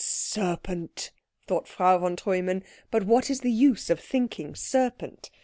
"Serpent," 0.03 1.11
thought 1.45 1.67
Frau 1.67 1.99
von 1.99 2.15
Treumann; 2.15 2.63
but 2.89 3.03
what 3.03 3.29
is 3.29 3.41
the 3.41 3.51
use 3.51 3.87
of 3.91 3.99
thinking 3.99 4.55
serpent? 4.55 5.29